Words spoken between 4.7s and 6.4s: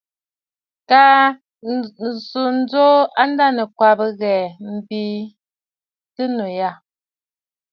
m̀bɨɨ tɨ